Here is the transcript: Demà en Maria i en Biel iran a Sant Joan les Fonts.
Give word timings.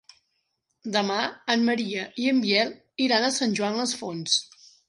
Demà 0.95 1.17
en 1.55 1.67
Maria 1.69 2.07
i 2.23 2.27
en 2.33 2.41
Biel 2.47 2.75
iran 3.09 3.29
a 3.29 3.33
Sant 3.39 3.55
Joan 3.61 3.81
les 3.83 3.97
Fonts. 4.01 4.43